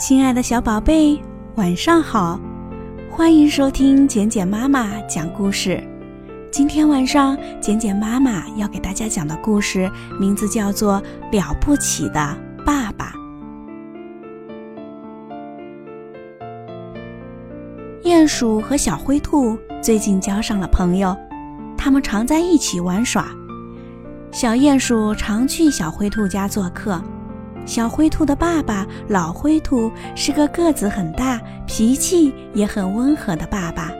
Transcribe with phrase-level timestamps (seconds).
[0.00, 1.20] 亲爱的小宝贝，
[1.56, 2.40] 晚上好！
[3.10, 5.78] 欢迎收听简简妈妈讲故事。
[6.50, 13.12] 今天晚上，简简妈妈要给大家讲的故事名字叫做《了不起的爸爸》。
[18.02, 21.14] 鼹鼠和小灰兔最近交上了朋友，
[21.76, 23.28] 他们常在一起玩耍。
[24.32, 26.98] 小鼹鼠常去小灰兔家做客。
[27.66, 33.92] 小灰兔的爸爸老灰兔是个个子很大、脾气也很温和的爸爸，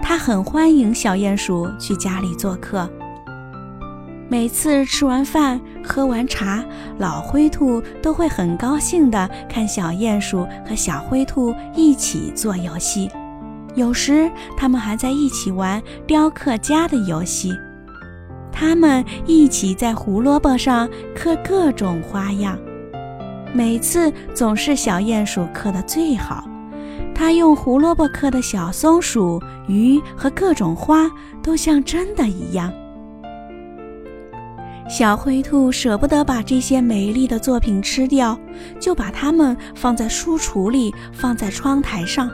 [0.00, 2.88] 他很欢迎小鼹鼠去家里做客。
[4.28, 6.64] 每次吃完饭、喝完茶，
[6.98, 13.08] 老灰兔都会很高兴地看小鼹鼠和小灰兔一起做游戏，
[13.74, 17.52] 有时他们还在一起玩雕刻家的游戏。
[18.52, 22.58] 他们一起在胡萝卜上刻各种花样。
[23.56, 26.46] 每次总是小鼹鼠刻的最好，
[27.14, 31.10] 它用胡萝卜刻的小松鼠、鱼和各种花
[31.42, 32.70] 都像真的一样。
[34.90, 38.38] 小灰兔舍不得把这些美丽的作品吃掉，
[38.78, 42.30] 就把它们放在书橱里，放在窗台上。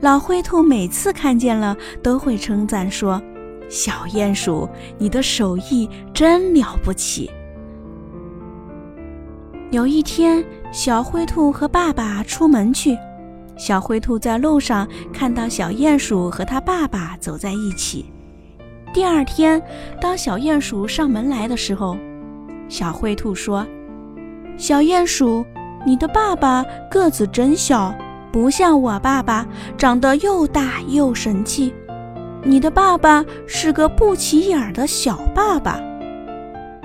[0.00, 3.20] 老灰兔每次看见了，都会称赞说
[3.68, 7.30] ：“小鼹鼠，你的手艺真了不起。”
[9.72, 12.94] 有一天，小灰兔和爸爸出门去。
[13.56, 18.12] 小灰兔在路上看到小鼹鼠和他爸爸走在一起。
[18.92, 19.62] 第二天，
[19.98, 21.96] 当小鼹鼠上门来的时候，
[22.68, 23.66] 小灰兔说
[24.58, 25.42] ：“小鼹鼠，
[25.86, 27.94] 你的爸爸个子真小，
[28.30, 29.46] 不像我爸爸
[29.78, 31.72] 长得又大又神气。
[32.42, 35.80] 你的爸爸是个不起眼的小爸爸。”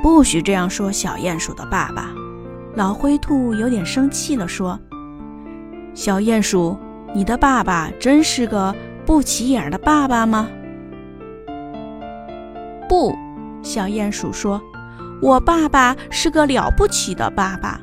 [0.01, 2.13] 不许这样说，小鼹鼠的爸爸。
[2.77, 4.79] 老灰兔有点生气了，说
[5.95, 6.77] ：“小鼹鼠，
[7.11, 8.71] 你的爸爸真是个
[9.03, 10.47] 不起眼的爸爸吗
[12.87, 13.11] ？”“不。”
[13.63, 14.61] 小鼹鼠说
[15.23, 17.81] ，“我爸爸是个了不起的爸爸。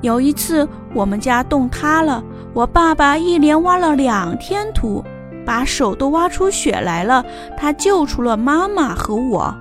[0.00, 2.20] 有一次，我们家洞塌了，
[2.52, 5.04] 我爸爸一连挖了两天土，
[5.46, 7.24] 把手都挖出血来了，
[7.56, 9.54] 他救出了妈妈和我。”“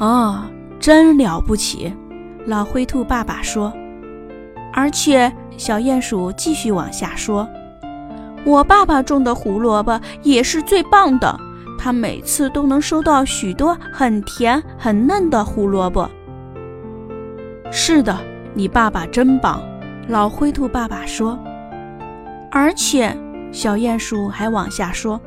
[0.00, 0.40] 哦，
[0.80, 1.94] 真了不起。”
[2.46, 3.72] 老灰兔爸爸说
[4.72, 7.48] ：“而且，小鼹鼠继续往下说，
[8.44, 11.38] 我爸爸种的胡萝卜也是最棒的，
[11.78, 16.10] 他每次都能收到许多很甜很嫩的胡萝卜。”
[17.70, 18.18] 是的，
[18.54, 19.62] 你爸爸真棒。
[20.08, 21.38] 老灰兔爸爸说
[22.50, 23.14] ：“而且，
[23.52, 25.20] 小鼹鼠还往下说，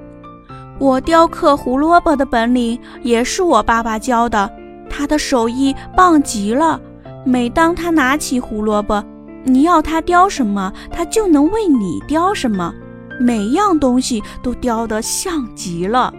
[0.80, 4.52] 我雕刻胡萝卜的本领也是我爸爸教的，
[4.90, 6.82] 他的手艺棒极了。”
[7.26, 9.04] 每当他拿起胡萝卜，
[9.44, 12.74] 你要他雕什么，他就能为你雕什么，
[13.20, 16.14] 每样东西都雕得像极了。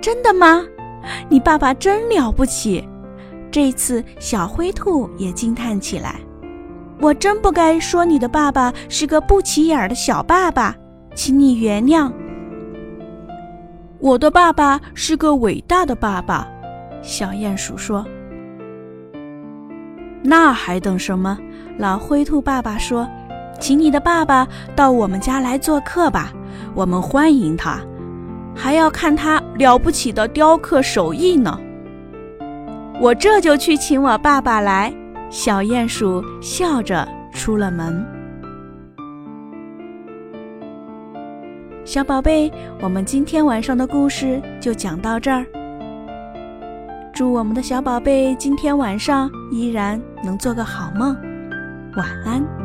[0.00, 0.64] 真的吗？
[1.28, 2.86] 你爸爸真了不起！
[3.50, 6.20] 这次小灰兔也惊叹起来。
[7.00, 10.76] 我真不该说你的爸爸是个不起眼的小爸爸，
[11.14, 12.12] 请你原谅。
[13.98, 16.46] 我的爸爸是个伟大的爸爸，
[17.02, 18.06] 小鼹鼠说。
[20.22, 21.38] 那还等什么？
[21.78, 23.08] 老灰兔爸爸说
[23.58, 26.30] ：“请你的爸爸到我们家来做客吧，
[26.74, 27.80] 我们欢迎他，
[28.54, 31.58] 还要看他了不起的雕刻手艺呢。”
[33.00, 34.92] 我这就去请我爸爸来。
[35.30, 38.04] 小鼹鼠笑着出了门。
[41.84, 45.46] 小宝贝，我们今天晚上的故事就讲到这儿。
[47.20, 51.14] 祝我们的小宝贝今天晚上依然能做个好梦，
[51.94, 52.59] 晚安。